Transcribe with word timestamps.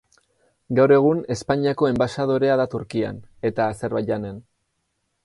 Gaur 0.77 0.93
egun, 0.95 1.19
Espainiako 1.35 1.89
enbaxadorea 1.91 2.55
da 2.63 2.65
Turkian 2.73 3.21
eta 3.51 3.69
Azerbaijanen. 3.75 4.41